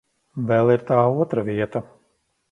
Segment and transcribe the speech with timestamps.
[0.51, 1.83] Vēl ir tā otra vieta.